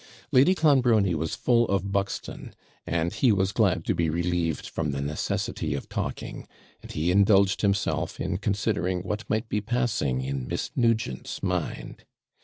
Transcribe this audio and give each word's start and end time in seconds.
Lady 0.31 0.55
Clonbrony 0.55 1.13
was 1.13 1.35
full 1.35 1.67
of 1.67 1.91
Buxton, 1.91 2.55
and 2.87 3.13
he 3.13 3.31
was 3.31 3.51
glad 3.51 3.85
to 3.85 3.93
be 3.93 4.09
relieved 4.09 4.67
from 4.67 4.89
the 4.89 4.99
necessity 4.99 5.75
of 5.75 5.87
talking; 5.89 6.47
and 6.81 6.91
he 6.93 7.11
indulged 7.11 7.61
himself 7.61 8.19
in 8.19 8.37
considering 8.39 9.01
what 9.03 9.29
might 9.29 9.47
be 9.47 9.61
passing 9.61 10.21
in 10.21 10.47
Miss 10.47 10.71
Nugent's 10.75 11.43
mind. 11.43 12.03